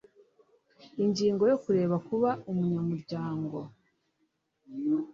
[1.03, 3.57] Ingingo ya Kureka kuba umunyamuryango